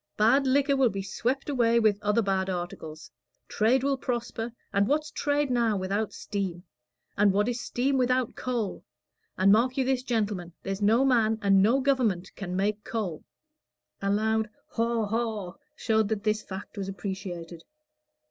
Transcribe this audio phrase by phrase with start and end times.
[0.17, 3.11] Bad liquor will be swept away with other bad articles.
[3.47, 6.63] Trade will prosper and what's trade now without steam?
[7.15, 8.83] and what is steam without coal?
[9.37, 13.23] And mark you this, gentlemen there's no man and no government can make coal."
[14.01, 17.63] A loud "Haw, haw," showed that this fact was appreciated.